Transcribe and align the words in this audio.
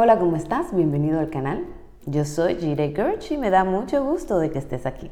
Hola, 0.00 0.16
¿cómo 0.20 0.36
estás? 0.36 0.72
Bienvenido 0.72 1.18
al 1.18 1.28
canal. 1.28 1.66
Yo 2.06 2.24
soy 2.24 2.54
Jire 2.54 2.94
Gerch 2.94 3.32
y 3.32 3.36
me 3.36 3.50
da 3.50 3.64
mucho 3.64 4.04
gusto 4.04 4.38
de 4.38 4.52
que 4.52 4.60
estés 4.60 4.86
aquí. 4.86 5.10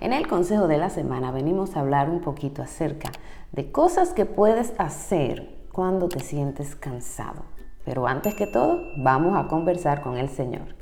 En 0.00 0.12
el 0.12 0.26
consejo 0.26 0.66
de 0.66 0.76
la 0.76 0.90
semana 0.90 1.30
venimos 1.30 1.76
a 1.76 1.80
hablar 1.80 2.10
un 2.10 2.20
poquito 2.20 2.62
acerca 2.62 3.12
de 3.52 3.70
cosas 3.70 4.12
que 4.12 4.26
puedes 4.26 4.72
hacer 4.78 5.56
cuando 5.70 6.08
te 6.08 6.18
sientes 6.18 6.74
cansado. 6.74 7.44
Pero 7.84 8.08
antes 8.08 8.34
que 8.34 8.48
todo, 8.48 8.80
vamos 8.96 9.38
a 9.38 9.46
conversar 9.46 10.02
con 10.02 10.16
el 10.16 10.30
Señor. 10.30 10.74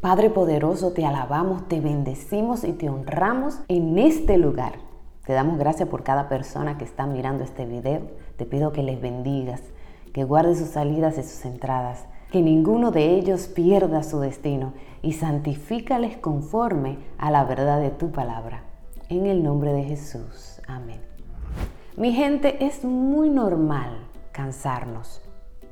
Padre 0.00 0.30
poderoso, 0.30 0.92
te 0.92 1.06
alabamos, 1.06 1.68
te 1.68 1.80
bendecimos 1.80 2.64
y 2.64 2.72
te 2.72 2.90
honramos 2.90 3.60
en 3.68 3.96
este 4.00 4.36
lugar. 4.36 4.72
Te 5.24 5.32
damos 5.32 5.60
gracias 5.60 5.88
por 5.88 6.02
cada 6.02 6.28
persona 6.28 6.76
que 6.76 6.84
está 6.84 7.06
mirando 7.06 7.44
este 7.44 7.66
video. 7.66 8.00
Te 8.36 8.46
pido 8.46 8.72
que 8.72 8.82
les 8.82 9.00
bendigas, 9.00 9.62
que 10.12 10.24
guardes 10.24 10.58
sus 10.58 10.68
salidas 10.68 11.18
y 11.18 11.22
sus 11.22 11.44
entradas, 11.44 12.04
que 12.30 12.42
ninguno 12.42 12.90
de 12.90 13.14
ellos 13.14 13.48
pierda 13.48 14.02
su 14.02 14.20
destino 14.20 14.72
y 15.02 15.14
santifícales 15.14 16.16
conforme 16.16 16.98
a 17.18 17.30
la 17.30 17.44
verdad 17.44 17.80
de 17.80 17.90
tu 17.90 18.10
palabra. 18.10 18.64
En 19.08 19.26
el 19.26 19.42
nombre 19.42 19.72
de 19.72 19.84
Jesús. 19.84 20.60
Amén. 20.68 21.00
Mi 21.96 22.12
gente, 22.12 22.64
es 22.64 22.84
muy 22.84 23.30
normal 23.30 24.06
cansarnos. 24.32 25.20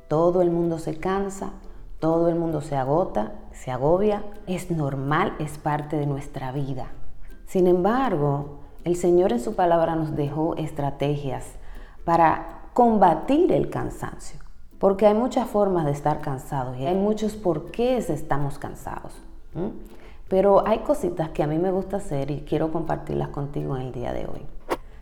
Todo 0.08 0.42
el 0.42 0.50
mundo 0.50 0.78
se 0.78 0.98
cansa, 0.98 1.52
todo 2.00 2.28
el 2.28 2.34
mundo 2.34 2.60
se 2.60 2.77
agota, 2.77 3.32
se 3.52 3.70
agobia. 3.70 4.24
Es 4.46 4.70
normal, 4.70 5.34
es 5.38 5.58
parte 5.58 5.96
de 5.96 6.06
nuestra 6.06 6.52
vida. 6.52 6.88
Sin 7.46 7.66
embargo, 7.66 8.58
el 8.84 8.96
Señor 8.96 9.32
en 9.32 9.41
su 9.41 9.55
palabra 9.55 9.94
nos 9.94 10.16
dejó 10.16 10.56
estrategias 10.56 11.44
para 12.05 12.57
combatir 12.78 13.50
el 13.50 13.70
cansancio. 13.70 14.38
Porque 14.78 15.09
hay 15.09 15.14
muchas 15.14 15.48
formas 15.48 15.84
de 15.84 15.91
estar 15.91 16.20
cansados 16.20 16.78
y 16.78 16.86
hay 16.86 16.95
muchos 16.95 17.34
por 17.34 17.73
qué 17.73 17.96
estamos 17.96 18.60
cansados. 18.60 19.20
Pero 20.28 20.62
hay 20.64 20.78
cositas 20.78 21.30
que 21.30 21.42
a 21.42 21.48
mí 21.48 21.58
me 21.58 21.72
gusta 21.72 21.97
hacer 21.97 22.30
y 22.30 22.42
quiero 22.42 22.70
compartirlas 22.70 23.30
contigo 23.30 23.75
en 23.75 23.83
el 23.83 23.92
día 23.92 24.12
de 24.12 24.27
hoy. 24.27 24.47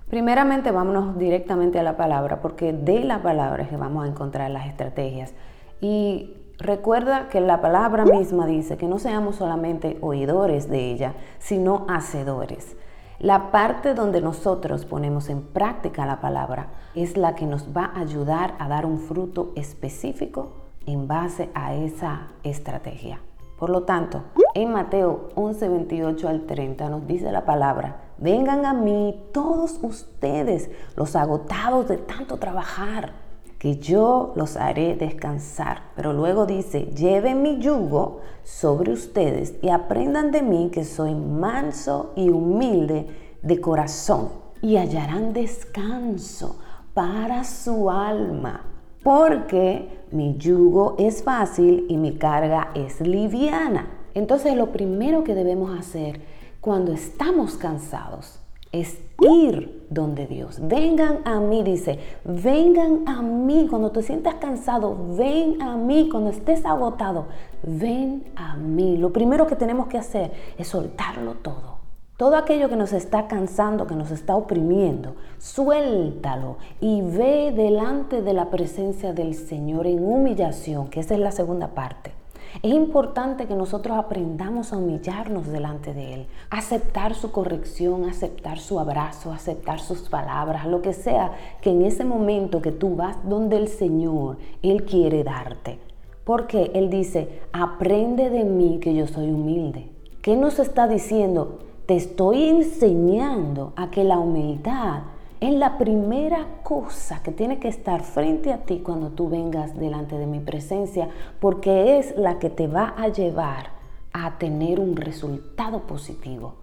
Primeramente 0.09 0.71
vámonos 0.71 1.19
directamente 1.19 1.79
a 1.79 1.83
la 1.83 1.99
palabra 1.99 2.41
porque 2.41 2.73
de 2.73 3.01
la 3.01 3.21
palabra 3.21 3.65
es 3.65 3.69
que 3.69 3.77
vamos 3.77 4.07
a 4.07 4.09
encontrar 4.09 4.51
las 4.51 4.69
estrategias. 4.69 5.35
Y 5.83 6.35
recuerda 6.57 7.29
que 7.29 7.43
la 7.43 7.61
palabra 7.61 8.07
misma 8.07 8.47
dice 8.47 8.79
que 8.79 8.87
no 8.87 8.99
seamos 8.99 9.37
solamente 9.37 9.99
oidores 10.01 10.71
de 10.71 10.93
ella, 10.93 11.13
sino 11.41 11.85
hacedores. 11.91 12.75
La 13.19 13.51
parte 13.51 13.95
donde 13.95 14.21
nosotros 14.21 14.85
ponemos 14.85 15.31
en 15.31 15.41
práctica 15.41 16.05
la 16.05 16.21
palabra 16.21 16.69
es 16.95 17.17
la 17.17 17.35
que 17.35 17.47
nos 17.47 17.75
va 17.75 17.87
a 17.95 18.01
ayudar 18.01 18.55
a 18.59 18.69
dar 18.69 18.85
un 18.85 18.99
fruto 18.99 19.53
específico 19.57 20.53
en 20.85 21.09
base 21.09 21.49
a 21.55 21.75
esa 21.75 22.29
estrategia. 22.43 23.21
Por 23.59 23.71
lo 23.71 23.85
tanto, 23.85 24.25
en 24.55 24.71
Mateo 24.71 25.31
11, 25.35 25.67
28 25.67 26.29
al 26.29 26.43
30 26.45 26.91
nos 26.91 27.07
dice 27.07 27.33
la 27.33 27.47
palabra, 27.47 28.03
vengan 28.19 28.67
a 28.67 28.75
mí 28.75 29.19
todos 29.33 29.79
ustedes, 29.83 30.71
los 30.95 31.17
agotados 31.17 31.89
de 31.89 31.97
tanto 31.97 32.37
trabajar, 32.37 33.13
que 33.59 33.77
yo 33.77 34.33
los 34.37 34.57
haré 34.57 34.97
descansar. 34.97 35.83
Pero 35.97 36.13
luego 36.13 36.47
dice, 36.47 36.87
lleven 36.95 37.43
mi 37.43 37.59
yugo 37.59 38.21
sobre 38.45 38.93
ustedes 38.93 39.55
y 39.63 39.71
aprendan 39.71 40.31
de 40.31 40.43
mí 40.43 40.71
que 40.73 40.85
soy 40.85 41.15
manso 41.15 42.13
y 42.17 42.29
humilde 42.29 43.07
de 43.43 43.61
corazón 43.61 44.31
y 44.63 44.77
hallarán 44.77 45.33
descanso 45.33 46.59
para 46.95 47.45
su 47.45 47.91
alma, 47.91 48.65
porque 49.03 50.05
mi 50.11 50.37
yugo 50.37 50.97
es 50.99 51.23
fácil 51.23 51.87
y 51.89 51.97
mi 51.97 52.17
carga 52.17 52.71
es 52.75 53.01
liviana. 53.01 53.87
Entonces 54.15 54.57
lo 54.57 54.73
primero 54.73 55.25
que 55.25 55.35
debemos 55.35 55.79
hacer 55.79 56.21
cuando 56.61 56.93
estamos 56.93 57.57
cansados 57.57 58.41
es 58.81 58.99
ir 59.21 59.87
donde 59.91 60.27
Dios. 60.27 60.59
Vengan 60.61 61.21
a 61.25 61.41
mí, 61.41 61.63
dice, 61.63 61.99
vengan 62.25 63.05
a 63.07 63.23
mí. 63.23 63.67
Cuando 63.69 63.91
te 63.91 64.03
sientas 64.03 64.35
cansado, 64.35 64.97
ven 65.17 65.63
a 65.63 65.77
mí. 65.77 66.09
Cuando 66.11 66.31
estés 66.31 66.65
agotado, 66.65 67.27
ven 67.63 68.25
a 68.37 68.57
mí. 68.57 68.97
Lo 68.97 69.13
primero 69.13 69.47
que 69.47 69.57
tenemos 69.57 69.87
que 69.87 69.99
hacer 69.99 70.33
es 70.59 70.69
soltarlo 70.69 71.35
todo. 71.35 71.77
Todo 72.17 72.37
aquello 72.37 72.71
que 72.71 72.77
nos 72.77 72.95
está 72.95 73.29
cansando, 73.29 73.87
que 73.87 73.95
nos 73.95 74.11
está 74.11 74.37
oprimiendo, 74.37 75.17
suéltalo 75.37 76.57
y 76.81 77.03
ve 77.03 77.53
delante 77.55 78.23
de 78.23 78.33
la 78.33 78.49
presencia 78.49 79.13
del 79.13 79.35
Señor 79.35 79.87
en 79.87 80.03
humillación, 80.03 80.89
que 80.89 81.01
esa 81.01 81.13
es 81.13 81.21
la 81.21 81.31
segunda 81.31 81.69
parte. 81.75 82.15
Es 82.63 82.73
importante 82.73 83.47
que 83.47 83.55
nosotros 83.55 83.99
aprendamos 83.99 84.73
a 84.73 84.79
humillarnos 84.79 85.47
delante 85.47 85.93
de 85.93 86.15
Él, 86.15 86.27
aceptar 86.51 87.15
su 87.15 87.31
corrección, 87.31 88.05
aceptar 88.05 88.59
su 88.59 88.81
abrazo, 88.81 89.33
aceptar 89.33 89.81
sus 89.81 90.09
palabras, 90.09 90.67
lo 90.67 90.81
que 90.81 90.93
sea 90.93 91.33
que 91.61 91.71
en 91.71 91.83
ese 91.83 92.05
momento 92.05 92.63
que 92.63 92.73
tú 92.73 92.97
vas 92.97 93.17
donde 93.29 93.57
el 93.57 93.69
Señor, 93.69 94.39
Él 94.63 94.85
quiere 94.85 95.23
darte. 95.23 95.79
Porque 96.25 96.71
Él 96.75 96.91
dice, 96.91 97.41
aprende 97.53 98.31
de 98.31 98.45
mí 98.45 98.79
que 98.81 98.95
yo 98.95 99.07
soy 99.07 99.31
humilde. 99.31 99.91
¿Qué 100.23 100.37
nos 100.37 100.59
está 100.59 100.89
diciendo? 100.89 101.59
Te 101.87 101.95
estoy 101.95 102.49
enseñando 102.49 103.73
a 103.77 103.91
que 103.91 104.03
la 104.03 104.19
humildad 104.19 105.03
es 105.41 105.53
la 105.55 105.79
primera 105.79 106.47
cosa 106.63 107.23
que 107.23 107.33
tiene 107.33 107.59
que 107.59 107.69
estar 107.69 108.03
frente 108.03 108.53
a 108.53 108.59
ti 108.59 108.81
cuando 108.81 109.11
tú 109.11 109.29
vengas 109.29 109.77
delante 109.79 110.17
de 110.17 110.27
mi 110.27 110.41
presencia, 110.41 111.09
porque 111.41 111.99
es 111.99 112.17
la 112.17 112.39
que 112.39 112.51
te 112.51 112.69
va 112.69 112.95
a 112.97 113.09
llevar 113.09 113.71
a 114.13 114.39
tener 114.39 114.81
un 114.81 114.97
resultado 114.97 115.81
positivo. 115.81 116.55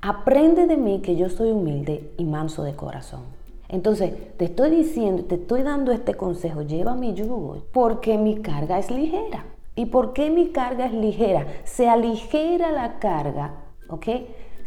Aprende 0.00 0.66
de 0.66 0.76
mí 0.76 1.00
que 1.02 1.16
yo 1.16 1.28
soy 1.28 1.50
humilde 1.50 2.12
y 2.16 2.24
manso 2.24 2.62
de 2.62 2.74
corazón. 2.74 3.22
Entonces, 3.68 4.12
te 4.36 4.46
estoy 4.46 4.70
diciendo, 4.70 5.24
te 5.24 5.36
estoy 5.36 5.62
dando 5.62 5.92
este 5.92 6.14
consejo, 6.14 6.62
lleva 6.62 6.94
mi 6.94 7.14
yugo, 7.14 7.62
porque 7.72 8.16
mi 8.18 8.40
carga 8.40 8.78
es 8.78 8.90
ligera. 8.90 9.44
¿Y 9.76 9.86
por 9.86 10.12
qué 10.12 10.30
mi 10.30 10.50
carga 10.50 10.86
es 10.86 10.92
ligera? 10.92 11.46
Se 11.64 11.88
aligera 11.88 12.72
la 12.72 12.98
carga, 12.98 13.54
¿ok? 13.88 14.06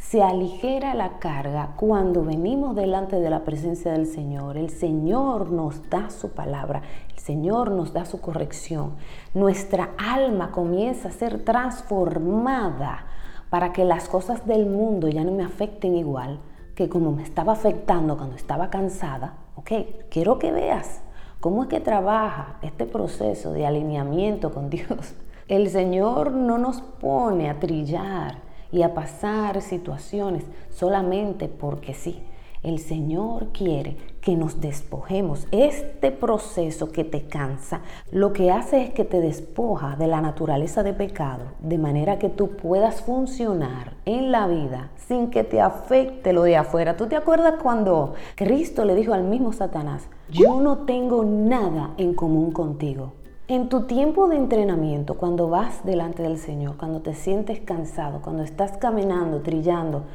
Se 0.10 0.22
aligera 0.22 0.94
la 0.94 1.18
carga 1.18 1.72
cuando 1.76 2.24
venimos 2.24 2.76
delante 2.76 3.20
de 3.20 3.30
la 3.30 3.44
presencia 3.44 3.94
del 3.94 4.06
Señor. 4.06 4.58
El 4.58 4.70
Señor 4.70 5.50
nos 5.50 5.90
da 5.90 6.12
su 6.12 6.30
palabra, 6.30 6.84
el 7.12 7.20
Señor 7.20 7.72
nos 7.72 7.94
da 7.94 8.06
su 8.06 8.22
corrección. 8.22 8.96
Nuestra 9.34 9.92
alma 9.98 10.52
comienza 10.52 11.08
a 11.08 11.12
ser 11.12 11.44
transformada 11.44 13.08
para 13.50 13.74
que 13.74 13.86
las 13.86 14.08
cosas 14.08 14.46
del 14.46 14.68
mundo 14.68 15.08
ya 15.08 15.24
no 15.24 15.32
me 15.32 15.44
afecten 15.44 15.96
igual 15.96 16.40
que 16.76 16.90
como 16.90 17.12
me 17.12 17.24
estaba 17.24 17.54
afectando 17.54 18.18
cuando 18.18 18.36
estaba 18.36 18.70
cansada. 18.70 19.38
Ok, 19.56 19.72
quiero 20.12 20.38
que 20.38 20.52
veas 20.52 21.02
cómo 21.40 21.64
es 21.64 21.70
que 21.70 21.80
trabaja 21.80 22.58
este 22.62 22.86
proceso 22.86 23.52
de 23.54 23.66
alineamiento 23.66 24.54
con 24.54 24.70
Dios. 24.70 25.16
El 25.48 25.70
Señor 25.70 26.34
no 26.34 26.58
nos 26.60 26.82
pone 26.82 27.50
a 27.50 27.60
trillar 27.60 28.43
y 28.74 28.82
a 28.82 28.94
pasar 28.94 29.62
situaciones 29.62 30.44
solamente 30.70 31.48
porque 31.48 31.94
sí. 31.94 32.24
El 32.64 32.80
Señor 32.80 33.50
quiere 33.52 33.98
que 34.22 34.38
nos 34.38 34.62
despojemos. 34.62 35.48
Este 35.52 36.12
proceso 36.12 36.94
que 36.94 37.04
te 37.04 37.24
cansa, 37.24 37.82
lo 38.10 38.32
que 38.32 38.52
hace 38.52 38.82
es 38.82 38.90
que 38.92 39.04
te 39.04 39.20
despoja 39.20 39.98
de 39.98 40.08
la 40.08 40.22
naturaleza 40.22 40.82
de 40.82 40.94
pecado, 40.94 41.44
de 41.60 41.78
manera 41.78 42.20
que 42.20 42.30
tú 42.30 42.52
puedas 42.52 43.02
funcionar 43.02 43.96
en 44.06 44.32
la 44.32 44.48
vida 44.48 44.92
sin 45.08 45.30
que 45.30 45.44
te 45.44 45.60
afecte 45.60 46.32
lo 46.32 46.44
de 46.44 46.56
afuera. 46.56 46.96
¿Tú 46.96 47.08
te 47.08 47.18
acuerdas 47.18 47.56
cuando 47.62 48.14
Cristo 48.36 48.86
le 48.86 48.96
dijo 48.96 49.14
al 49.14 49.26
mismo 49.26 49.52
Satanás, 49.52 50.08
yo 50.30 50.62
no 50.62 50.80
tengo 50.86 51.26
nada 51.26 51.92
en 51.98 52.14
común 52.14 52.52
contigo? 52.52 53.12
En 53.54 53.70
tu 53.70 53.82
tiempo 53.82 54.28
de 54.28 54.36
entrenamiento, 54.36 55.14
cuando 55.14 55.48
vas 55.48 55.86
delante 55.86 56.24
del 56.24 56.40
Señor, 56.40 56.76
cuando 56.76 57.02
te 57.02 57.14
sientes 57.14 57.60
cansado, 57.60 58.20
cuando 58.24 58.42
estás 58.42 58.80
caminando, 58.80 59.42
trillando 59.42 60.06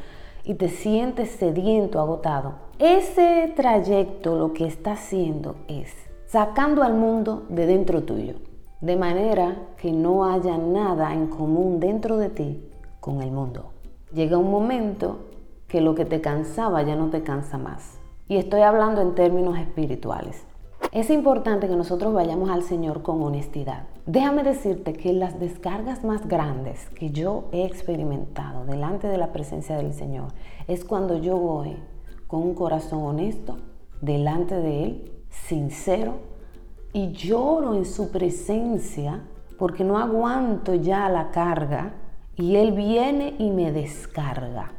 y 0.43 0.55
te 0.55 0.69
sientes 0.69 1.31
sediento, 1.31 2.01
agotado, 2.01 2.55
ese 2.81 3.53
trayecto 3.55 4.37
lo 4.37 4.53
que 4.55 4.67
está 4.67 4.95
haciendo 4.95 5.55
es 5.69 5.95
sacando 6.27 6.83
al 6.83 6.95
mundo 6.95 7.47
de 7.49 7.67
dentro 7.67 8.03
tuyo, 8.03 8.35
de 8.81 8.97
manera 8.97 9.69
que 9.77 9.93
no 9.93 10.25
haya 10.25 10.59
nada 10.59 11.15
en 11.15 11.29
común 11.29 11.79
dentro 11.79 12.17
de 12.17 12.31
ti 12.31 12.69
con 12.99 13.23
el 13.23 13.31
mundo. 13.31 13.67
Llega 14.13 14.37
un 14.37 14.51
momento 14.51 15.19
que 15.69 15.81
lo 15.81 15.95
que 15.95 16.05
te 16.05 16.21
cansaba 16.21 16.83
ya 16.83 16.97
no 16.97 17.09
te 17.11 17.23
cansa 17.23 17.57
más. 17.57 18.01
Y 18.27 18.37
estoy 18.37 18.63
hablando 18.63 19.01
en 19.01 19.15
términos 19.15 19.57
espirituales. 19.59 20.48
Es 20.91 21.11
importante 21.11 21.69
que 21.69 21.77
nosotros 21.77 22.15
vayamos 22.15 22.49
al 22.49 22.63
Señor 22.63 23.03
con 23.03 23.23
honestidad. 23.23 23.83
Déjame 24.07 24.43
decirte 24.43 24.95
que 24.95 25.13
las 25.13 25.39
descargas 25.39 26.03
más 26.03 26.27
grandes 26.27 26.89
que 26.91 27.11
yo 27.11 27.45
he 27.53 27.67
experimentado 27.67 28.65
delante 28.65 29.07
de 29.07 29.19
la 29.19 29.31
presencia 29.31 29.77
del 29.77 29.93
Señor 29.93 30.29
es 30.67 30.87
cuando 30.87 31.19
yo 31.19 31.37
voy 31.37 31.77
con 32.27 32.41
un 32.41 32.55
corazón 32.55 33.03
honesto 33.03 33.59
delante 34.01 34.55
de 34.55 34.85
Él, 34.85 35.13
sincero, 35.29 36.21
y 36.95 37.13
lloro 37.13 37.75
en 37.75 37.85
su 37.85 38.11
presencia 38.11 39.25
porque 39.59 39.85
no 39.85 39.99
aguanto 39.99 40.75
ya 40.75 41.11
la 41.11 41.31
carga 41.31 41.93
y 42.35 42.57
Él 42.57 42.73
viene 42.73 43.35
y 43.39 43.51
me 43.51 43.73
descarga. 43.73 44.73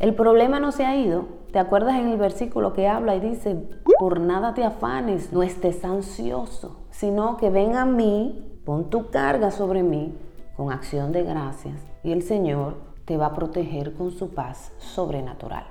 El 0.00 0.14
problema 0.14 0.58
no 0.58 0.72
se 0.72 0.84
ha 0.84 0.96
ido. 0.96 1.26
¿Te 1.52 1.58
acuerdas 1.58 1.98
en 1.98 2.08
el 2.08 2.18
versículo 2.18 2.72
que 2.72 2.88
habla 2.88 3.16
y 3.16 3.20
dice, 3.20 3.56
por 3.98 4.20
nada 4.20 4.54
te 4.54 4.64
afanes, 4.64 5.32
no 5.32 5.42
estés 5.42 5.84
ansioso, 5.84 6.76
sino 6.90 7.36
que 7.36 7.50
ven 7.50 7.76
a 7.76 7.84
mí, 7.84 8.60
pon 8.64 8.90
tu 8.90 9.10
carga 9.10 9.50
sobre 9.50 9.82
mí 9.82 10.14
con 10.56 10.72
acción 10.72 11.12
de 11.12 11.22
gracias 11.22 11.80
y 12.02 12.12
el 12.12 12.22
Señor 12.22 12.74
te 13.04 13.16
va 13.16 13.26
a 13.26 13.34
proteger 13.34 13.94
con 13.94 14.10
su 14.10 14.30
paz 14.30 14.72
sobrenatural. 14.78 15.64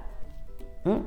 ¿Mm? 0.85 0.99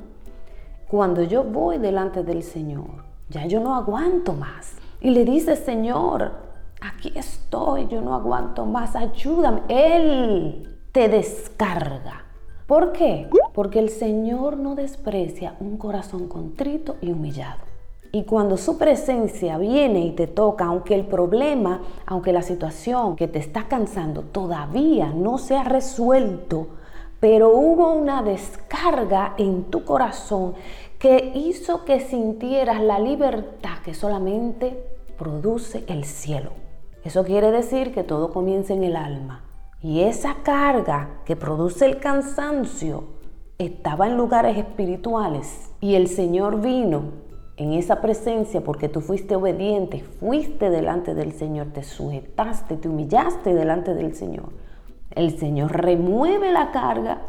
Cuando 0.89 1.23
yo 1.23 1.45
voy 1.45 1.79
delante 1.79 2.23
del 2.23 2.43
Señor, 2.43 3.05
ya 3.29 3.47
yo 3.47 3.61
no 3.61 3.75
aguanto 3.75 4.33
más. 4.33 4.77
Y 5.01 5.11
le 5.11 5.25
dice, 5.25 5.57
Señor, 5.57 6.33
aquí 6.81 7.13
estoy, 7.15 7.87
yo 7.89 8.01
no 8.01 8.15
aguanto 8.15 8.65
más, 8.65 8.97
ayúdame. 8.97 9.63
Él 9.69 10.79
te 10.93 11.09
descarga. 11.09 12.25
¿Por 12.69 12.93
qué? 12.93 13.31
Porque 13.55 13.79
el 13.79 13.89
Señor 13.89 14.59
no 14.59 14.75
desprecia 14.75 15.57
un 15.59 15.79
corazón 15.79 16.29
contrito 16.29 16.97
y 17.01 17.11
humillado. 17.11 17.61
Y 18.13 18.25
cuando 18.25 18.59
su 18.59 18.77
presencia 18.77 19.57
viene 19.57 20.01
y 20.01 20.11
te 20.11 20.27
toca, 20.27 20.67
aunque 20.67 20.95
el 20.95 21.07
problema, 21.07 21.81
aunque 22.05 22.31
la 22.31 22.43
situación 22.43 23.17
que 23.17 23.27
te 23.27 23.39
está 23.39 23.69
cansando 23.69 24.21
todavía 24.21 25.15
no 25.15 25.39
se 25.39 25.57
ha 25.57 25.65
resuelto, 25.65 26.69
pero 27.21 27.57
hubo 27.57 27.91
una 27.95 28.23
descarga 28.23 29.33
en 29.39 29.65
tu 29.65 29.87
corazón 29.87 30.53
que 30.99 31.33
hizo 31.35 31.87
que 31.87 32.01
sintieras 32.01 32.83
la 32.83 32.99
libertad 32.99 33.79
que 33.83 33.95
solamente 33.95 34.79
produce 35.17 35.85
el 35.89 36.05
cielo. 36.05 36.51
Eso 37.03 37.25
quiere 37.25 37.51
decir 37.51 37.95
que 37.95 38.05
todo 38.05 38.31
comienza 38.31 38.75
en 38.75 38.85
el 38.85 38.95
alma. 38.95 39.48
Y 39.81 40.01
esa 40.01 40.39
carga 40.43 41.21
que 41.25 41.37
produce 41.37 41.87
el 41.87 42.01
cansancio 42.01 43.05
estaba 43.59 44.09
en 44.09 44.17
lugares 44.17 44.57
espirituales 44.57 45.71
y 45.81 45.95
el 45.95 46.09
Señor 46.09 46.61
vino 46.61 47.29
en 47.57 47.75
esa 47.75 48.01
presencia 48.01 48.61
porque 48.63 48.89
tú 48.89 49.01
fuiste 49.01 49.37
obediente, 49.37 50.03
fuiste 50.03 50.71
delante 50.71 51.15
del 51.15 51.33
Señor, 51.33 51.69
te 51.69 51.85
sujetaste, 51.85 52.77
te 52.77 52.89
humillaste 52.89 53.55
delante 53.55 53.95
del 53.95 54.17
Señor. 54.17 54.51
El 55.11 55.39
Señor 55.39 55.71
remueve 55.73 56.51
la 56.51 56.73
carga 56.73 57.23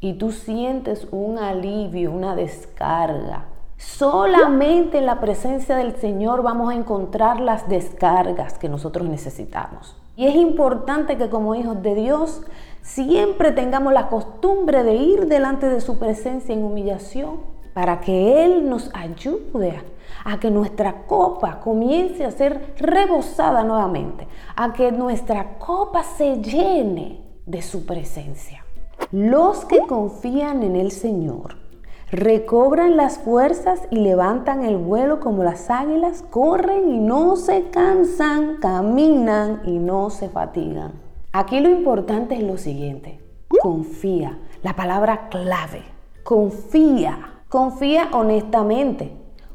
y 0.00 0.14
tú 0.14 0.32
sientes 0.32 1.08
un 1.10 1.38
alivio, 1.38 2.10
una 2.10 2.34
descarga. 2.34 3.46
Solamente 3.78 4.98
en 4.98 5.06
la 5.06 5.18
presencia 5.18 5.76
del 5.76 5.96
Señor 5.96 6.42
vamos 6.42 6.70
a 6.70 6.76
encontrar 6.76 7.40
las 7.40 7.70
descargas 7.70 8.58
que 8.58 8.68
nosotros 8.68 9.08
necesitamos. 9.08 9.99
Y 10.20 10.26
es 10.26 10.34
importante 10.34 11.16
que 11.16 11.30
como 11.30 11.54
hijos 11.54 11.82
de 11.82 11.94
Dios 11.94 12.42
siempre 12.82 13.52
tengamos 13.52 13.94
la 13.94 14.08
costumbre 14.08 14.84
de 14.84 14.94
ir 14.94 15.28
delante 15.28 15.66
de 15.66 15.80
su 15.80 15.98
presencia 15.98 16.54
en 16.54 16.62
humillación 16.62 17.40
para 17.72 18.02
que 18.02 18.44
Él 18.44 18.68
nos 18.68 18.90
ayude 18.94 19.80
a 20.22 20.38
que 20.38 20.50
nuestra 20.50 21.06
copa 21.06 21.60
comience 21.60 22.26
a 22.26 22.32
ser 22.32 22.74
rebosada 22.76 23.64
nuevamente, 23.64 24.28
a 24.56 24.74
que 24.74 24.92
nuestra 24.92 25.56
copa 25.56 26.02
se 26.02 26.42
llene 26.42 27.22
de 27.46 27.62
su 27.62 27.86
presencia. 27.86 28.62
Los 29.12 29.64
que 29.64 29.78
confían 29.86 30.62
en 30.62 30.76
el 30.76 30.90
Señor 30.90 31.59
recobran 32.12 32.96
las 32.96 33.18
fuerzas 33.18 33.82
y 33.90 33.96
levantan 33.96 34.64
el 34.64 34.76
vuelo 34.76 35.20
como 35.20 35.44
las 35.44 35.70
águilas, 35.70 36.22
corren 36.22 36.90
y 36.90 36.98
no 36.98 37.36
se 37.36 37.70
cansan, 37.70 38.56
caminan 38.56 39.62
y 39.64 39.78
no 39.78 40.10
se 40.10 40.28
fatigan. 40.28 40.92
Aquí 41.32 41.60
lo 41.60 41.68
importante 41.68 42.34
es 42.34 42.42
lo 42.42 42.58
siguiente, 42.58 43.20
confía, 43.60 44.38
la 44.62 44.74
palabra 44.74 45.28
clave, 45.28 45.84
confía, 46.24 47.42
confía 47.48 48.08
honestamente, 48.12 49.12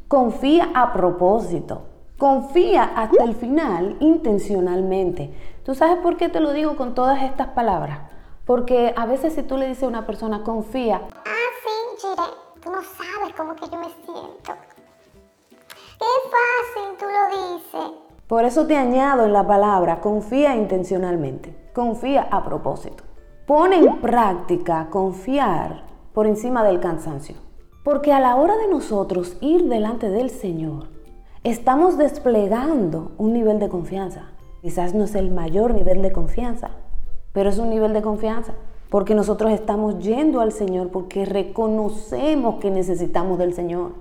confía 0.08 0.70
a 0.74 0.94
propósito, 0.94 1.82
confía 2.16 2.84
hasta 2.84 3.24
el 3.24 3.34
final 3.34 3.96
intencionalmente. 4.00 5.34
¿Tú 5.64 5.74
sabes 5.74 5.98
por 5.98 6.16
qué 6.16 6.30
te 6.30 6.40
lo 6.40 6.52
digo 6.52 6.76
con 6.76 6.94
todas 6.94 7.22
estas 7.22 7.48
palabras? 7.48 7.98
Porque 8.46 8.94
a 8.96 9.04
veces 9.04 9.34
si 9.34 9.42
tú 9.42 9.58
le 9.58 9.68
dices 9.68 9.82
a 9.82 9.88
una 9.88 10.06
persona, 10.06 10.42
confía, 10.44 11.02
cómo 13.36 13.54
que 13.54 13.66
yo 13.66 13.78
me 13.78 13.86
siento. 13.86 14.52
Qué 15.98 16.12
fácil 16.32 16.96
tú 16.98 17.04
lo 17.04 17.54
dices. 17.54 17.98
Por 18.26 18.44
eso 18.44 18.66
te 18.66 18.76
añado 18.76 19.24
en 19.24 19.32
la 19.32 19.46
palabra, 19.46 20.00
confía 20.00 20.56
intencionalmente, 20.56 21.70
confía 21.74 22.28
a 22.30 22.44
propósito. 22.44 23.04
Pone 23.46 23.76
en 23.76 24.00
práctica 24.00 24.88
confiar 24.90 25.84
por 26.12 26.26
encima 26.26 26.64
del 26.64 26.80
cansancio. 26.80 27.36
Porque 27.84 28.12
a 28.12 28.18
la 28.18 28.34
hora 28.34 28.56
de 28.56 28.66
nosotros 28.66 29.36
ir 29.40 29.68
delante 29.68 30.10
del 30.10 30.30
Señor, 30.30 30.88
estamos 31.44 31.96
desplegando 31.96 33.12
un 33.18 33.32
nivel 33.32 33.60
de 33.60 33.68
confianza. 33.68 34.32
Quizás 34.60 34.94
no 34.94 35.04
es 35.04 35.14
el 35.14 35.30
mayor 35.30 35.74
nivel 35.74 36.02
de 36.02 36.10
confianza, 36.10 36.70
pero 37.32 37.50
es 37.50 37.58
un 37.58 37.70
nivel 37.70 37.92
de 37.92 38.02
confianza 38.02 38.54
porque 38.90 39.14
nosotros 39.14 39.52
estamos 39.52 39.98
yendo 39.98 40.40
al 40.40 40.52
Señor, 40.52 40.90
porque 40.90 41.24
reconocemos 41.24 42.56
que 42.56 42.70
necesitamos 42.70 43.38
del 43.38 43.52
Señor. 43.52 43.92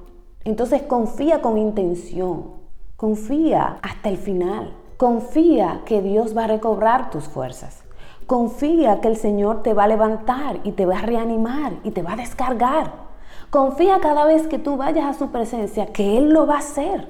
Entonces 0.44 0.84
confía 0.84 1.42
con 1.42 1.58
intención, 1.58 2.52
confía 2.96 3.80
hasta 3.82 4.10
el 4.10 4.18
final, 4.18 4.74
confía 4.98 5.82
que 5.86 6.02
Dios 6.02 6.38
va 6.38 6.44
a 6.44 6.48
recobrar 6.48 7.10
tus 7.10 7.26
fuerzas. 7.26 7.84
Confía 8.28 9.02
que 9.02 9.08
el 9.08 9.18
Señor 9.18 9.62
te 9.62 9.74
va 9.74 9.84
a 9.84 9.88
levantar 9.88 10.60
y 10.64 10.72
te 10.72 10.86
va 10.86 10.98
a 10.98 11.02
reanimar 11.02 11.74
y 11.84 11.92
te 11.92 12.02
va 12.02 12.14
a 12.14 12.18
descargar. 12.18 13.06
Confía 13.52 14.00
cada 14.02 14.26
vez 14.26 14.48
que 14.48 14.58
tú 14.58 14.78
vayas 14.78 15.06
a 15.06 15.18
su 15.18 15.30
presencia 15.30 15.88
que 15.88 16.18
Él 16.18 16.30
lo 16.30 16.48
va 16.48 16.56
a 16.56 16.60
hacer. 16.60 17.08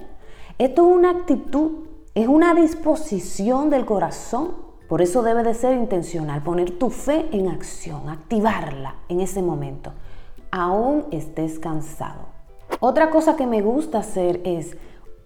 Esto 0.58 0.88
es 0.88 0.96
una 0.96 1.12
actitud, 1.12 1.86
es 2.14 2.28
una 2.28 2.54
disposición 2.54 3.70
del 3.70 3.86
corazón 3.86 4.65
por 4.88 5.02
eso 5.02 5.24
debe 5.24 5.44
de 5.44 5.54
ser 5.54 5.76
intencional, 5.78 6.42
poner 6.42 6.78
tu 6.78 6.90
fe 6.90 7.28
en 7.32 7.50
acción, 7.50 8.10
activarla 8.10 8.96
en 9.10 9.20
ese 9.22 9.42
momento, 9.42 9.92
aún 10.52 11.06
estés 11.12 11.60
cansado. 11.60 12.28
Otra 12.80 13.10
cosa 13.10 13.36
que 13.36 13.48
me 13.48 13.62
gusta 13.62 14.00
hacer 14.00 14.42
es 14.44 14.78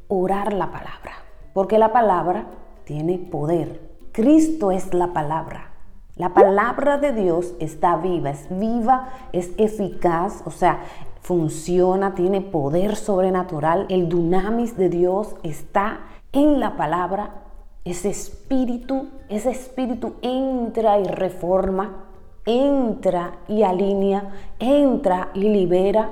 orar 0.08 0.54
la 0.54 0.72
palabra, 0.72 1.14
porque 1.54 1.78
la 1.78 1.92
palabra 1.92 2.46
tiene 2.86 3.18
poder. 3.18 3.90
Cristo 4.12 4.72
es 4.72 4.94
la 4.94 5.14
palabra. 5.14 5.72
La 6.16 6.34
palabra 6.34 6.98
de 6.98 7.14
Dios 7.14 7.54
está 7.60 7.96
viva, 7.96 8.32
es 8.32 8.48
viva, 8.50 9.10
es 9.32 9.52
eficaz, 9.58 10.42
o 10.46 10.52
sea, 10.52 10.82
funciona, 11.22 12.16
tiene 12.16 12.42
poder 12.42 12.96
sobrenatural. 12.96 13.86
El 13.90 14.10
dunamis 14.10 14.76
de 14.76 14.90
Dios 14.90 15.36
está 15.44 16.00
en 16.34 16.60
la 16.60 16.76
palabra 16.76 17.49
ese 17.86 18.10
espíritu, 18.10 19.08
ese 19.30 19.52
espíritu 19.52 20.16
entra 20.22 21.00
y 21.00 21.06
reforma, 21.06 22.06
entra 22.46 23.40
y 23.48 23.64
alinea, 23.64 24.32
entra 24.60 25.30
y 25.34 25.44
libera. 25.50 26.12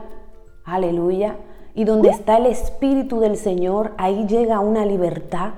Aleluya. 0.65 1.35
Y 1.75 1.83
donde 1.83 2.09
está 2.09 2.37
el 2.37 2.47
espíritu 2.47 3.19
del 3.19 3.37
Señor, 3.37 3.93
ahí 3.97 4.25
llega 4.27 4.59
una 4.59 4.85
libertad. 4.85 5.51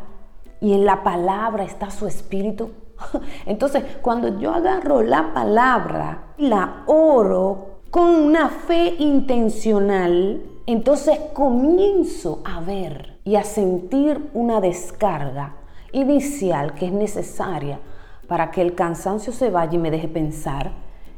Y 0.59 0.73
en 0.73 0.85
la 0.85 1.03
palabra 1.03 1.63
está 1.63 1.89
su 1.91 2.07
espíritu. 2.07 2.71
Entonces, 3.45 3.83
cuando 4.01 4.39
yo 4.39 4.51
agarro 4.51 5.01
la 5.01 5.33
palabra, 5.33 6.33
la 6.37 6.83
oro 6.87 7.79
con 7.89 8.09
una 8.09 8.49
fe 8.49 8.95
intencional, 8.99 10.43
entonces 10.67 11.17
comienzo 11.33 12.43
a 12.45 12.61
ver 12.61 13.17
y 13.23 13.35
a 13.35 13.43
sentir 13.43 14.29
una 14.35 14.61
descarga 14.61 15.55
inicial 15.91 16.73
que 16.73 16.87
es 16.87 16.91
necesaria 16.91 17.79
para 18.27 18.51
que 18.51 18.61
el 18.61 18.75
cansancio 18.75 19.33
se 19.33 19.49
vaya 19.49 19.73
y 19.73 19.79
me 19.79 19.91
deje 19.91 20.07
pensar. 20.07 20.71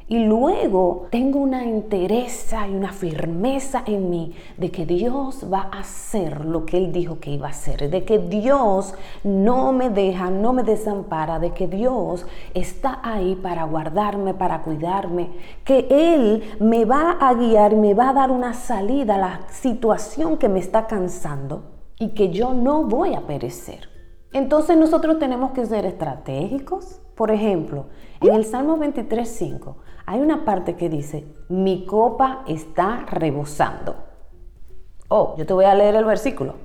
Y 0.07 0.25
luego 0.25 1.07
tengo 1.09 1.39
una 1.39 1.63
entereza 1.63 2.67
y 2.67 2.75
una 2.75 2.91
firmeza 2.91 3.83
en 3.85 4.09
mí 4.09 4.35
de 4.57 4.69
que 4.69 4.85
Dios 4.85 5.47
va 5.49 5.69
a 5.71 5.79
hacer 5.79 6.43
lo 6.43 6.65
que 6.65 6.77
Él 6.77 6.91
dijo 6.91 7.21
que 7.21 7.31
iba 7.31 7.47
a 7.47 7.51
hacer, 7.51 7.89
de 7.89 8.03
que 8.03 8.19
Dios 8.19 8.93
no 9.23 9.71
me 9.71 9.89
deja, 9.89 10.29
no 10.29 10.51
me 10.51 10.63
desampara, 10.63 11.39
de 11.39 11.51
que 11.51 11.65
Dios 11.65 12.25
está 12.53 12.99
ahí 13.03 13.35
para 13.35 13.63
guardarme, 13.63 14.33
para 14.33 14.63
cuidarme, 14.63 15.29
que 15.63 15.87
Él 15.89 16.43
me 16.59 16.83
va 16.83 17.11
a 17.11 17.33
guiar, 17.33 17.77
me 17.77 17.93
va 17.93 18.09
a 18.09 18.13
dar 18.13 18.31
una 18.31 18.53
salida 18.53 19.15
a 19.15 19.17
la 19.17 19.39
situación 19.49 20.35
que 20.35 20.49
me 20.49 20.59
está 20.59 20.87
cansando 20.87 21.63
y 21.97 22.09
que 22.09 22.31
yo 22.31 22.53
no 22.53 22.83
voy 22.83 23.13
a 23.13 23.21
perecer. 23.21 23.90
Entonces 24.33 24.77
nosotros 24.77 25.19
tenemos 25.19 25.51
que 25.51 25.65
ser 25.65 25.85
estratégicos. 25.85 27.01
Por 27.15 27.31
ejemplo, 27.31 27.87
en 28.21 28.33
el 28.33 28.45
Salmo 28.45 28.77
23.5 28.77 29.75
hay 30.05 30.21
una 30.21 30.45
parte 30.45 30.75
que 30.75 30.89
dice, 30.89 31.25
mi 31.49 31.85
copa 31.85 32.43
está 32.47 33.05
rebosando. 33.09 33.95
Oh, 35.09 35.35
yo 35.37 35.45
te 35.45 35.53
voy 35.53 35.65
a 35.65 35.75
leer 35.75 35.95
el 35.95 36.05
versículo. 36.05 36.55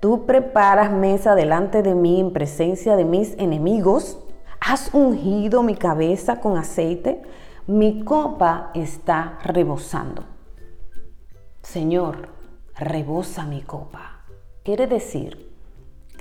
Tú 0.00 0.26
preparas 0.26 0.92
mesa 0.92 1.34
delante 1.34 1.82
de 1.82 1.94
mí 1.94 2.20
en 2.20 2.32
presencia 2.32 2.96
de 2.96 3.06
mis 3.06 3.34
enemigos. 3.38 4.18
Has 4.60 4.92
ungido 4.92 5.62
mi 5.62 5.74
cabeza 5.74 6.40
con 6.40 6.58
aceite. 6.58 7.22
Mi 7.66 8.04
copa 8.04 8.70
está 8.74 9.38
rebosando. 9.42 10.24
Señor, 11.62 12.28
rebosa 12.76 13.46
mi 13.46 13.62
copa. 13.62 14.24
Quiere 14.62 14.86
decir 14.86 15.53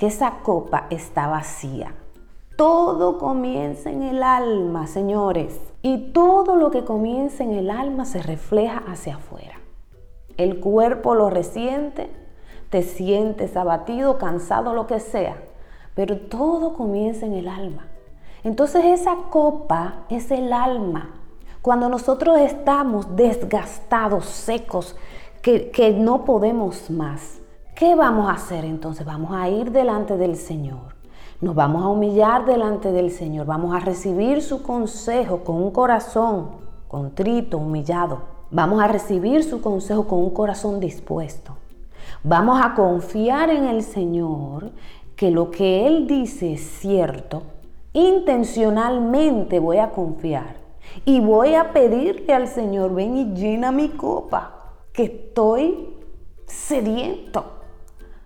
que 0.03 0.07
esa 0.07 0.39
copa 0.43 0.87
está 0.89 1.27
vacía. 1.27 1.95
Todo 2.57 3.17
comienza 3.19 3.89
en 3.89 4.03
el 4.03 4.21
alma, 4.21 4.85
señores. 4.85 5.61
Y 5.81 6.11
todo 6.11 6.57
lo 6.57 6.71
que 6.71 6.83
comienza 6.83 7.41
en 7.45 7.53
el 7.53 7.69
alma 7.69 8.03
se 8.03 8.21
refleja 8.21 8.83
hacia 8.85 9.15
afuera. 9.15 9.61
El 10.35 10.59
cuerpo 10.59 11.15
lo 11.15 11.29
resiente, 11.29 12.09
te 12.69 12.83
sientes 12.83 13.55
abatido, 13.55 14.17
cansado, 14.17 14.73
lo 14.73 14.87
que 14.87 14.99
sea. 14.99 15.37
Pero 15.95 16.17
todo 16.17 16.73
comienza 16.73 17.25
en 17.25 17.35
el 17.35 17.47
alma. 17.47 17.87
Entonces 18.43 18.83
esa 18.83 19.15
copa 19.29 20.03
es 20.09 20.31
el 20.31 20.51
alma. 20.51 21.11
Cuando 21.61 21.87
nosotros 21.87 22.39
estamos 22.41 23.15
desgastados, 23.15 24.25
secos, 24.25 24.97
que, 25.41 25.71
que 25.71 25.91
no 25.91 26.25
podemos 26.25 26.89
más, 26.89 27.39
¿qué 27.75 27.95
vamos 27.95 28.29
a 28.29 28.33
hacer 28.33 28.65
entonces? 28.65 29.05
Vamos 29.05 29.31
a 29.33 29.49
ir 29.49 29.71
delante 29.71 30.17
del 30.17 30.35
Señor. 30.35 30.95
Nos 31.41 31.55
vamos 31.55 31.83
a 31.83 31.87
humillar 31.87 32.45
delante 32.45 32.91
del 32.91 33.11
Señor. 33.11 33.45
Vamos 33.45 33.75
a 33.75 33.79
recibir 33.79 34.41
su 34.41 34.63
consejo 34.63 35.43
con 35.43 35.57
un 35.57 35.71
corazón 35.71 36.63
contrito, 36.87 37.57
humillado. 37.57 38.21
Vamos 38.51 38.81
a 38.81 38.87
recibir 38.87 39.43
su 39.43 39.61
consejo 39.61 40.07
con 40.07 40.19
un 40.19 40.29
corazón 40.29 40.79
dispuesto. 40.79 41.57
Vamos 42.23 42.61
a 42.63 42.75
confiar 42.75 43.49
en 43.49 43.65
el 43.65 43.81
Señor 43.81 44.71
que 45.15 45.31
lo 45.31 45.51
que 45.51 45.87
Él 45.87 46.07
dice 46.07 46.53
es 46.53 46.61
cierto. 46.61 47.43
Intencionalmente 47.93 49.59
voy 49.59 49.77
a 49.77 49.89
confiar 49.89 50.55
y 51.05 51.19
voy 51.19 51.55
a 51.55 51.73
pedirle 51.73 52.33
al 52.33 52.47
Señor, 52.47 52.93
ven 52.93 53.17
y 53.17 53.25
llena 53.33 53.71
mi 53.71 53.89
copa, 53.89 54.75
que 54.93 55.03
estoy 55.03 55.95
sediento. 56.45 57.62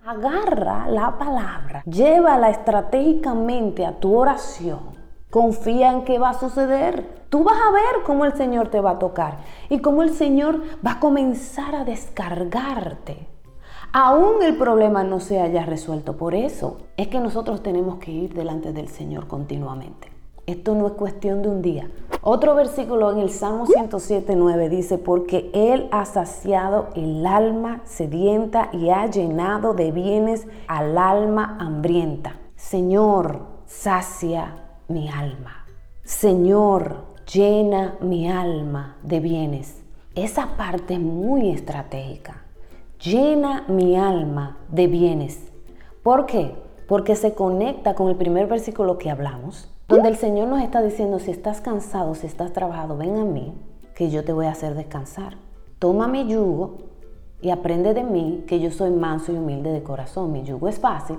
Agarra 0.08 0.88
la 0.88 1.18
palabra, 1.18 1.82
llévala 1.84 2.48
estratégicamente 2.48 3.84
a 3.84 4.00
tu 4.00 4.16
oración. 4.16 4.80
Confía 5.28 5.92
en 5.92 6.04
que 6.04 6.18
va 6.18 6.30
a 6.30 6.40
suceder. 6.40 7.26
Tú 7.28 7.44
vas 7.44 7.58
a 7.58 7.70
ver 7.72 8.04
cómo 8.06 8.24
el 8.24 8.32
Señor 8.32 8.68
te 8.68 8.80
va 8.80 8.92
a 8.92 8.98
tocar 8.98 9.36
y 9.68 9.80
cómo 9.80 10.02
el 10.02 10.14
Señor 10.14 10.62
va 10.84 10.92
a 10.92 11.00
comenzar 11.00 11.74
a 11.74 11.84
descargarte 11.84 13.28
aún 13.92 14.42
el 14.42 14.56
problema 14.56 15.04
no 15.04 15.20
se 15.20 15.40
haya 15.40 15.64
resuelto. 15.64 16.16
Por 16.16 16.34
eso 16.34 16.78
es 16.96 17.08
que 17.08 17.20
nosotros 17.20 17.62
tenemos 17.62 17.98
que 17.98 18.10
ir 18.10 18.34
delante 18.34 18.72
del 18.72 18.88
Señor 18.88 19.26
continuamente. 19.26 20.17
Esto 20.48 20.74
no 20.74 20.88
es 20.88 20.94
cuestión 20.94 21.42
de 21.42 21.48
un 21.48 21.62
día. 21.62 21.88
Otro 22.22 22.56
versículo 22.56 23.12
en 23.12 23.18
el 23.18 23.30
Salmo 23.30 23.66
107, 23.66 24.34
9 24.34 24.68
dice, 24.68 24.98
porque 24.98 25.50
Él 25.54 25.88
ha 25.92 26.04
saciado 26.04 26.88
el 26.96 27.24
alma 27.24 27.82
sedienta 27.84 28.70
y 28.72 28.90
ha 28.90 29.06
llenado 29.06 29.74
de 29.74 29.92
bienes 29.92 30.48
al 30.66 30.98
alma 30.98 31.56
hambrienta. 31.60 32.40
Señor, 32.56 33.42
sacia 33.66 34.56
mi 34.88 35.08
alma. 35.08 35.64
Señor, 36.02 37.04
llena 37.32 37.96
mi 38.00 38.28
alma 38.28 38.96
de 39.04 39.20
bienes. 39.20 39.84
Esa 40.16 40.56
parte 40.56 40.94
es 40.94 41.00
muy 41.00 41.50
estratégica 41.50 42.48
llena 42.98 43.64
mi 43.68 43.96
alma 43.96 44.58
de 44.68 44.86
bienes. 44.86 45.52
¿Por 46.02 46.26
qué? 46.26 46.54
Porque 46.86 47.16
se 47.16 47.34
conecta 47.34 47.94
con 47.94 48.08
el 48.08 48.16
primer 48.16 48.46
versículo 48.46 48.98
que 48.98 49.10
hablamos, 49.10 49.70
donde 49.88 50.08
el 50.08 50.16
Señor 50.16 50.48
nos 50.48 50.62
está 50.62 50.82
diciendo, 50.82 51.18
si 51.18 51.30
estás 51.30 51.60
cansado, 51.60 52.14
si 52.14 52.26
estás 52.26 52.52
trabajado, 52.52 52.96
ven 52.96 53.16
a 53.16 53.24
mí, 53.24 53.54
que 53.94 54.10
yo 54.10 54.22
te 54.24 54.32
voy 54.32 54.46
a 54.46 54.52
hacer 54.52 54.74
descansar. 54.74 55.38
Toma 55.78 56.06
mi 56.06 56.28
yugo 56.28 56.76
y 57.40 57.50
aprende 57.50 57.94
de 57.94 58.04
mí, 58.04 58.44
que 58.46 58.60
yo 58.60 58.70
soy 58.70 58.90
manso 58.90 59.32
y 59.32 59.36
humilde 59.36 59.72
de 59.72 59.82
corazón. 59.82 60.30
Mi 60.30 60.42
yugo 60.42 60.68
es 60.68 60.78
fácil, 60.78 61.16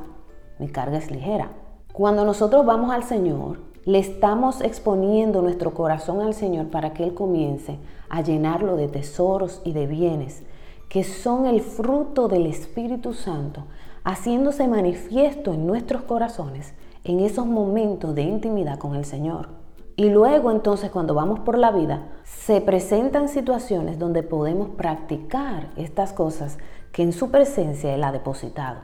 mi 0.60 0.68
carga 0.68 0.98
es 0.98 1.10
ligera. 1.10 1.50
Cuando 1.92 2.24
nosotros 2.24 2.66
vamos 2.66 2.92
al 2.92 3.04
Señor, 3.04 3.60
le 3.86 3.98
estamos 3.98 4.62
exponiendo 4.62 5.42
nuestro 5.42 5.74
corazón 5.74 6.22
al 6.22 6.36
Señor 6.36 6.68
para 6.68 6.94
que 6.94 7.04
Él 7.04 7.14
comience 7.16 7.80
a 8.10 8.22
llenarlo 8.22 8.76
de 8.76 8.88
tesoros 8.88 9.62
y 9.66 9.74
de 9.74 9.88
bienes 9.88 10.44
que 10.90 11.04
son 11.04 11.46
el 11.46 11.62
fruto 11.62 12.28
del 12.28 12.48
Espíritu 12.48 13.14
Santo, 13.14 13.66
haciéndose 14.04 14.68
manifiesto 14.68 15.54
en 15.54 15.68
nuestros 15.68 16.02
corazones 16.02 16.74
en 17.04 17.20
esos 17.20 17.46
momentos 17.46 18.16
de 18.16 18.24
intimidad 18.24 18.78
con 18.78 18.96
el 18.96 19.06
Señor. 19.06 19.50
Y 19.96 20.10
luego 20.10 20.52
entonces 20.52 20.92
cuando 20.92 21.14
vamos 21.14 21.42
por 21.42 21.58
la 21.58 21.72
vida, 21.72 22.08
se 22.24 22.62
presentan 22.62 23.28
situaciones 23.28 24.00
donde 24.00 24.24
podemos 24.24 24.70
practicar 24.70 25.72
estas 25.76 26.14
cosas 26.14 26.58
que 26.92 27.04
en 27.04 27.12
su 27.12 27.32
presencia 27.32 27.94
Él 27.94 28.04
ha 28.04 28.12
depositado. 28.12 28.80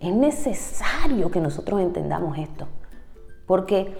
Es 0.00 0.14
necesario 0.14 1.30
que 1.30 1.40
nosotros 1.40 1.80
entendamos 1.80 2.38
esto, 2.38 2.66
porque 3.46 3.96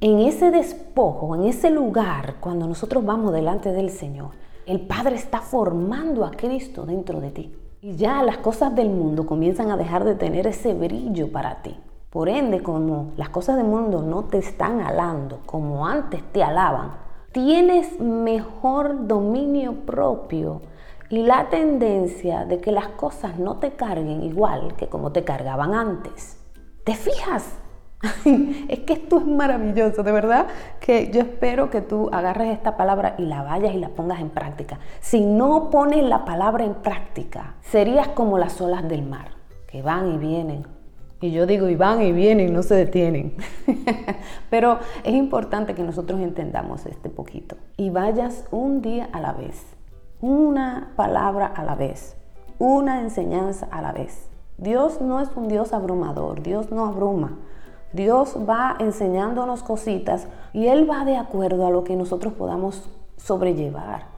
en 0.00 0.18
ese 0.18 0.50
despojo, 0.50 1.36
en 1.36 1.44
ese 1.44 1.70
lugar, 1.70 2.36
cuando 2.40 2.66
nosotros 2.66 3.04
vamos 3.04 3.32
delante 3.32 3.70
del 3.70 3.90
Señor, 3.90 4.30
el 4.66 4.80
Padre 4.80 5.14
está 5.14 5.40
formando 5.40 6.24
a 6.24 6.32
Cristo 6.32 6.84
dentro 6.84 7.20
de 7.20 7.30
ti. 7.30 7.54
Y 7.80 7.94
ya 7.94 8.22
las 8.22 8.38
cosas 8.38 8.74
del 8.74 8.90
mundo 8.90 9.26
comienzan 9.26 9.70
a 9.70 9.76
dejar 9.76 10.04
de 10.04 10.14
tener 10.14 10.48
ese 10.48 10.74
brillo 10.74 11.30
para 11.30 11.62
ti. 11.62 11.76
Por 12.12 12.28
ende, 12.28 12.62
como 12.62 13.12
las 13.16 13.30
cosas 13.30 13.56
del 13.56 13.64
mundo 13.64 14.02
no 14.02 14.24
te 14.24 14.36
están 14.36 14.82
alando 14.82 15.40
como 15.46 15.86
antes 15.86 16.22
te 16.30 16.44
alaban, 16.44 16.92
tienes 17.32 17.98
mejor 18.00 19.06
dominio 19.06 19.86
propio 19.86 20.60
y 21.08 21.22
la 21.22 21.48
tendencia 21.48 22.44
de 22.44 22.60
que 22.60 22.70
las 22.70 22.88
cosas 22.88 23.38
no 23.38 23.56
te 23.56 23.72
carguen 23.72 24.22
igual 24.24 24.74
que 24.76 24.88
como 24.88 25.10
te 25.10 25.24
cargaban 25.24 25.74
antes. 25.74 26.38
¿Te 26.84 26.94
fijas? 26.94 27.46
es 28.68 28.80
que 28.80 28.92
esto 28.92 29.16
es 29.16 29.26
maravilloso, 29.26 30.02
de 30.02 30.12
verdad 30.12 30.48
que 30.80 31.10
yo 31.10 31.20
espero 31.20 31.70
que 31.70 31.80
tú 31.80 32.10
agarres 32.12 32.52
esta 32.52 32.76
palabra 32.76 33.14
y 33.16 33.22
la 33.24 33.42
vayas 33.42 33.74
y 33.74 33.78
la 33.78 33.88
pongas 33.88 34.20
en 34.20 34.28
práctica. 34.28 34.80
Si 35.00 35.24
no 35.24 35.70
pones 35.70 36.04
la 36.04 36.26
palabra 36.26 36.64
en 36.64 36.74
práctica, 36.74 37.54
serías 37.62 38.08
como 38.08 38.36
las 38.36 38.60
olas 38.60 38.86
del 38.86 39.02
mar, 39.02 39.28
que 39.66 39.80
van 39.80 40.12
y 40.12 40.18
vienen. 40.18 40.81
Y 41.22 41.30
yo 41.30 41.46
digo, 41.46 41.68
y 41.68 41.76
van 41.76 42.02
y 42.02 42.10
vienen, 42.10 42.52
no 42.52 42.64
se 42.64 42.74
detienen. 42.74 43.36
Pero 44.50 44.80
es 45.04 45.14
importante 45.14 45.72
que 45.72 45.84
nosotros 45.84 46.20
entendamos 46.20 46.84
este 46.84 47.10
poquito. 47.10 47.56
Y 47.76 47.90
vayas 47.90 48.44
un 48.50 48.82
día 48.82 49.08
a 49.12 49.20
la 49.20 49.32
vez, 49.32 49.64
una 50.20 50.92
palabra 50.96 51.46
a 51.46 51.62
la 51.62 51.76
vez, 51.76 52.16
una 52.58 53.00
enseñanza 53.00 53.68
a 53.70 53.80
la 53.80 53.92
vez. 53.92 54.28
Dios 54.58 55.00
no 55.00 55.20
es 55.20 55.28
un 55.36 55.46
Dios 55.46 55.72
abrumador, 55.72 56.42
Dios 56.42 56.72
no 56.72 56.86
abruma. 56.86 57.38
Dios 57.92 58.36
va 58.36 58.74
enseñándonos 58.80 59.62
cositas 59.62 60.26
y 60.52 60.66
Él 60.66 60.90
va 60.90 61.04
de 61.04 61.18
acuerdo 61.18 61.68
a 61.68 61.70
lo 61.70 61.84
que 61.84 61.94
nosotros 61.94 62.32
podamos 62.32 62.90
sobrellevar. 63.16 64.11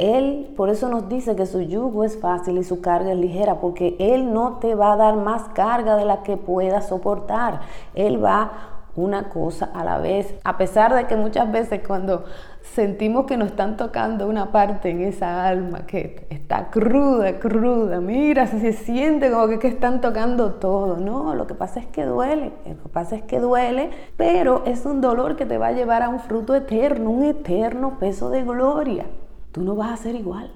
Él 0.00 0.52
por 0.56 0.70
eso 0.70 0.88
nos 0.88 1.08
dice 1.08 1.36
que 1.36 1.46
su 1.46 1.60
yugo 1.60 2.04
es 2.04 2.18
fácil 2.18 2.56
y 2.58 2.64
su 2.64 2.80
carga 2.80 3.12
es 3.12 3.18
ligera, 3.18 3.60
porque 3.60 3.96
Él 3.98 4.32
no 4.32 4.54
te 4.54 4.74
va 4.74 4.94
a 4.94 4.96
dar 4.96 5.16
más 5.16 5.48
carga 5.50 5.96
de 5.96 6.04
la 6.04 6.22
que 6.22 6.36
puedas 6.36 6.88
soportar. 6.88 7.60
Él 7.94 8.22
va 8.22 8.50
una 8.96 9.28
cosa 9.28 9.70
a 9.74 9.84
la 9.84 9.98
vez, 9.98 10.34
a 10.44 10.56
pesar 10.56 10.94
de 10.94 11.06
que 11.06 11.16
muchas 11.16 11.50
veces 11.50 11.80
cuando 11.86 12.24
sentimos 12.62 13.24
que 13.26 13.36
nos 13.36 13.48
están 13.48 13.76
tocando 13.76 14.26
una 14.26 14.52
parte 14.52 14.90
en 14.90 15.02
esa 15.02 15.46
alma 15.46 15.86
que 15.86 16.26
está 16.30 16.70
cruda, 16.70 17.38
cruda, 17.38 18.00
mira, 18.00 18.46
se 18.46 18.72
siente 18.72 19.30
como 19.30 19.48
que, 19.48 19.58
que 19.58 19.68
están 19.68 20.00
tocando 20.00 20.54
todo, 20.54 20.96
no, 20.96 21.34
lo 21.34 21.46
que 21.46 21.54
pasa 21.54 21.80
es 21.80 21.86
que 21.86 22.04
duele, 22.04 22.52
lo 22.66 22.82
que 22.82 22.88
pasa 22.88 23.16
es 23.16 23.22
que 23.22 23.38
duele, 23.38 23.90
pero 24.16 24.62
es 24.66 24.84
un 24.84 25.00
dolor 25.00 25.36
que 25.36 25.46
te 25.46 25.58
va 25.58 25.68
a 25.68 25.72
llevar 25.72 26.02
a 26.02 26.08
un 26.08 26.20
fruto 26.20 26.54
eterno, 26.54 27.10
un 27.10 27.24
eterno 27.24 27.98
peso 27.98 28.30
de 28.30 28.42
gloria. 28.42 29.06
Tú 29.52 29.62
no 29.62 29.74
vas 29.74 29.92
a 29.92 30.02
ser 30.02 30.14
igual. 30.14 30.52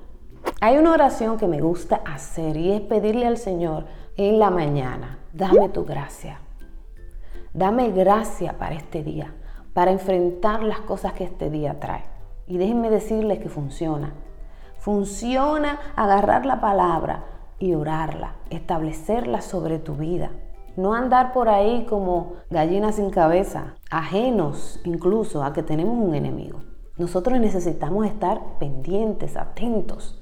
Hay 0.61 0.77
una 0.77 0.93
oración 0.93 1.37
que 1.37 1.47
me 1.47 1.61
gusta 1.61 2.03
hacer 2.05 2.57
y 2.57 2.73
es 2.73 2.81
pedirle 2.81 3.27
al 3.27 3.39
Señor 3.39 3.87
en 4.17 4.39
la 4.39 4.51
mañana, 4.51 5.19
dame 5.33 5.69
tu 5.69 5.85
gracia 5.85 6.39
Dame 7.55 7.93
gracia 7.93 8.59
para 8.59 8.75
este 8.75 9.05
día, 9.05 9.33
para 9.75 9.93
enfrentar 9.93 10.65
las 10.65 10.81
cosas 10.81 11.13
que 11.13 11.23
este 11.23 11.51
día 11.51 11.79
trae. 11.79 12.03
Y 12.49 12.59
déjenme 12.59 12.91
decirles 12.91 13.39
que 13.39 13.49
funciona. 13.49 14.13
Funciona 14.81 15.79
agarrar 15.95 16.47
la 16.47 16.61
palabra 16.61 17.27
y 17.61 17.75
orarla, 17.75 18.35
establecerla 18.51 19.41
sobre 19.41 19.79
tu 19.79 19.95
vida. 19.95 20.33
No 20.77 20.95
andar 20.95 21.33
por 21.33 21.49
ahí 21.49 21.87
como 21.89 22.33
gallinas 22.51 22.97
sin 22.97 23.11
cabeza, 23.11 23.75
ajenos 23.89 24.81
incluso 24.85 25.45
a 25.45 25.53
que 25.53 25.63
tenemos 25.63 25.97
un 25.97 26.17
enemigo. 26.17 26.59
Nosotros 26.97 27.41
necesitamos 27.41 28.07
estar 28.07 28.41
pendientes, 28.61 29.37
atentos, 29.37 30.21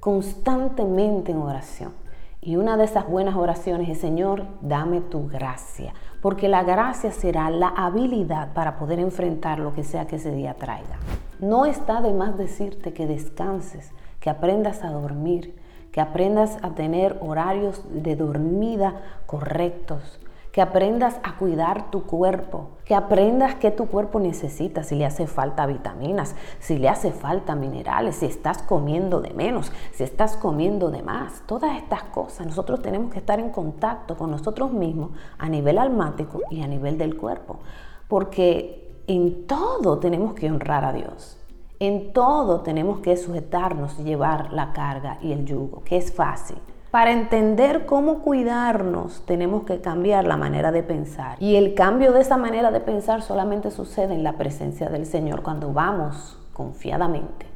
constantemente 0.00 1.30
en 1.30 1.38
oración. 1.38 1.92
Y 2.40 2.56
una 2.56 2.76
de 2.76 2.84
esas 2.84 3.08
buenas 3.08 3.36
oraciones 3.36 3.88
es, 3.88 3.98
Señor, 3.98 4.46
dame 4.60 5.02
tu 5.02 5.28
gracia, 5.28 5.94
porque 6.20 6.48
la 6.48 6.64
gracia 6.64 7.12
será 7.12 7.48
la 7.50 7.68
habilidad 7.68 8.52
para 8.54 8.76
poder 8.76 8.98
enfrentar 8.98 9.60
lo 9.60 9.72
que 9.72 9.84
sea 9.84 10.08
que 10.08 10.16
ese 10.16 10.32
día 10.32 10.54
traiga. 10.54 10.98
No 11.38 11.64
está 11.64 12.00
de 12.00 12.12
más 12.12 12.36
decirte 12.36 12.92
que 12.92 13.06
descanses, 13.06 13.92
que 14.18 14.30
aprendas 14.30 14.82
a 14.82 14.90
dormir, 14.90 15.54
que 15.92 16.00
aprendas 16.00 16.58
a 16.62 16.70
tener 16.70 17.18
horarios 17.20 17.84
de 17.90 18.16
dormida 18.16 18.94
correctos, 19.26 20.18
que 20.52 20.60
aprendas 20.60 21.20
a 21.22 21.36
cuidar 21.36 21.90
tu 21.90 22.04
cuerpo, 22.04 22.70
que 22.84 22.94
aprendas 22.94 23.54
qué 23.54 23.70
tu 23.70 23.86
cuerpo 23.86 24.18
necesita, 24.18 24.82
si 24.82 24.96
le 24.96 25.06
hace 25.06 25.26
falta 25.26 25.66
vitaminas, 25.66 26.34
si 26.58 26.78
le 26.78 26.88
hace 26.88 27.12
falta 27.12 27.54
minerales, 27.54 28.16
si 28.16 28.26
estás 28.26 28.62
comiendo 28.62 29.20
de 29.20 29.32
menos, 29.32 29.70
si 29.92 30.02
estás 30.02 30.36
comiendo 30.36 30.90
de 30.90 31.02
más. 31.02 31.42
Todas 31.46 31.76
estas 31.76 32.02
cosas 32.04 32.46
nosotros 32.46 32.82
tenemos 32.82 33.12
que 33.12 33.20
estar 33.20 33.38
en 33.38 33.50
contacto 33.50 34.16
con 34.16 34.30
nosotros 34.30 34.72
mismos 34.72 35.10
a 35.38 35.48
nivel 35.48 35.78
almático 35.78 36.40
y 36.50 36.62
a 36.62 36.66
nivel 36.66 36.98
del 36.98 37.16
cuerpo, 37.16 37.60
porque 38.08 39.02
en 39.06 39.46
todo 39.46 39.98
tenemos 39.98 40.34
que 40.34 40.50
honrar 40.50 40.84
a 40.84 40.92
Dios. 40.92 41.36
En 41.78 42.12
todo 42.12 42.60
tenemos 42.60 42.98
que 42.98 43.16
sujetarnos 43.16 43.98
y 43.98 44.02
llevar 44.02 44.52
la 44.52 44.72
carga 44.72 45.18
y 45.22 45.32
el 45.32 45.46
yugo, 45.46 45.82
que 45.82 45.96
es 45.96 46.12
fácil. 46.12 46.58
Para 46.90 47.12
entender 47.12 47.86
cómo 47.86 48.18
cuidarnos 48.18 49.24
tenemos 49.24 49.62
que 49.62 49.80
cambiar 49.80 50.24
la 50.26 50.36
manera 50.36 50.72
de 50.72 50.82
pensar. 50.82 51.40
Y 51.40 51.54
el 51.54 51.74
cambio 51.74 52.12
de 52.12 52.20
esa 52.20 52.36
manera 52.36 52.72
de 52.72 52.80
pensar 52.80 53.22
solamente 53.22 53.70
sucede 53.70 54.14
en 54.14 54.24
la 54.24 54.32
presencia 54.32 54.88
del 54.88 55.06
Señor 55.06 55.42
cuando 55.42 55.72
vamos 55.72 56.36
confiadamente 56.52 57.46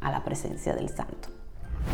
a 0.00 0.10
la 0.10 0.24
presencia 0.24 0.74
del 0.74 0.88
Santo. 0.88 1.28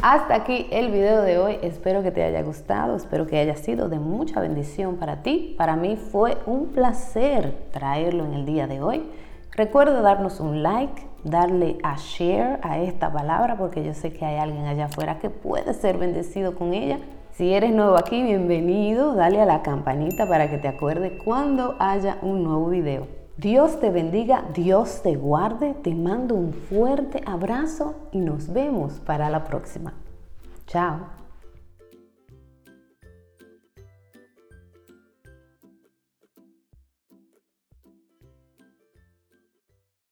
Hasta 0.00 0.34
aquí 0.36 0.68
el 0.70 0.90
video 0.90 1.20
de 1.20 1.38
hoy. 1.38 1.58
Espero 1.60 2.02
que 2.02 2.12
te 2.12 2.22
haya 2.22 2.42
gustado, 2.42 2.96
espero 2.96 3.26
que 3.26 3.38
haya 3.38 3.56
sido 3.56 3.90
de 3.90 3.98
mucha 3.98 4.40
bendición 4.40 4.96
para 4.96 5.22
ti. 5.22 5.54
Para 5.58 5.76
mí 5.76 5.96
fue 5.96 6.38
un 6.46 6.68
placer 6.68 7.68
traerlo 7.72 8.24
en 8.24 8.32
el 8.32 8.46
día 8.46 8.66
de 8.66 8.80
hoy. 8.80 9.10
Recuerda 9.56 10.02
darnos 10.02 10.38
un 10.38 10.62
like, 10.62 11.06
darle 11.24 11.78
a 11.82 11.96
share 11.96 12.60
a 12.62 12.78
esta 12.78 13.10
palabra 13.10 13.56
porque 13.56 13.82
yo 13.82 13.94
sé 13.94 14.12
que 14.12 14.26
hay 14.26 14.36
alguien 14.36 14.66
allá 14.66 14.84
afuera 14.84 15.18
que 15.18 15.30
puede 15.30 15.72
ser 15.72 15.96
bendecido 15.96 16.54
con 16.54 16.74
ella. 16.74 16.98
Si 17.32 17.54
eres 17.54 17.72
nuevo 17.72 17.96
aquí, 17.96 18.22
bienvenido. 18.22 19.14
Dale 19.14 19.40
a 19.40 19.46
la 19.46 19.62
campanita 19.62 20.28
para 20.28 20.50
que 20.50 20.58
te 20.58 20.68
acuerde 20.68 21.16
cuando 21.24 21.74
haya 21.78 22.18
un 22.20 22.44
nuevo 22.44 22.68
video. 22.68 23.06
Dios 23.38 23.80
te 23.80 23.90
bendiga, 23.90 24.44
Dios 24.52 25.00
te 25.02 25.16
guarde. 25.16 25.72
Te 25.72 25.94
mando 25.94 26.34
un 26.34 26.52
fuerte 26.52 27.22
abrazo 27.24 27.94
y 28.12 28.18
nos 28.18 28.52
vemos 28.52 29.00
para 29.00 29.30
la 29.30 29.44
próxima. 29.44 29.94
Chao. 30.66 31.15